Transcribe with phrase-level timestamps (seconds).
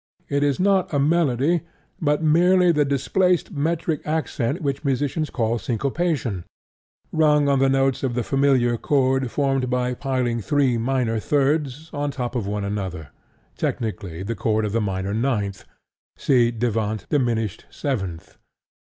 [0.29, 1.61] It is not a melody,
[2.01, 6.43] but merely the displaced metric accent which musicians call syncopation,
[7.11, 12.09] rung on the notes of the familiar chord formed by piling three minor thirds on
[12.09, 13.09] top of one another
[13.57, 15.65] (technically, the chord of the minor ninth,
[16.17, 18.39] ci devant diminished seventh).